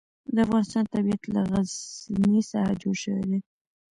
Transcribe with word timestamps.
د 0.33 0.35
افغانستان 0.45 0.83
طبیعت 0.93 1.21
له 1.33 1.41
غزني 1.51 2.41
څخه 2.51 2.71
جوړ 2.81 2.95
شوی 3.03 3.23
دی. 3.29 3.39